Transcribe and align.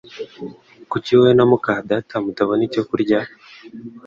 Kuki 0.91 1.09
wowe 1.17 1.31
na 1.35 1.45
muka 1.51 1.73
data 1.89 2.15
mutabona 2.23 2.61
icyo 2.67 2.81
kurya? 2.89 3.19